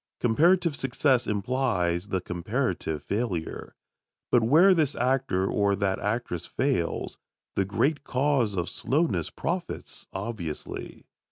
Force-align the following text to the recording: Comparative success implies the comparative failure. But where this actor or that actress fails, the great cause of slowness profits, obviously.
Comparative 0.19 0.75
success 0.75 1.27
implies 1.27 2.07
the 2.07 2.21
comparative 2.21 3.03
failure. 3.03 3.75
But 4.31 4.41
where 4.41 4.73
this 4.73 4.95
actor 4.95 5.45
or 5.45 5.75
that 5.75 5.99
actress 5.99 6.47
fails, 6.47 7.19
the 7.55 7.65
great 7.65 8.03
cause 8.03 8.55
of 8.55 8.67
slowness 8.67 9.29
profits, 9.29 10.07
obviously. 10.11 11.05